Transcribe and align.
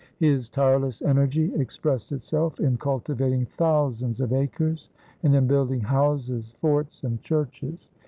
His 0.17 0.49
tireless 0.49 1.03
energy 1.03 1.53
expressed 1.53 2.11
itself 2.11 2.59
in 2.59 2.75
cultivating 2.79 3.45
thousands 3.45 4.19
of 4.19 4.33
acres 4.33 4.89
and 5.21 5.35
in 5.35 5.45
building 5.45 5.81
houses, 5.81 6.53
forts, 6.59 7.03
and 7.03 7.21
churches. 7.21 7.91